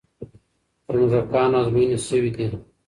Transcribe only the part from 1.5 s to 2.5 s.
ازموینې شوې دي.